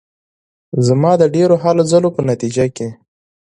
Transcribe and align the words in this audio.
زما 0.87 1.11
د 1.21 1.23
ډېرو 1.35 1.55
هلو 1.63 1.83
ځلو 1.91 2.09
په 2.15 2.21
نتیجه 2.31 2.65
کې. 2.75 2.87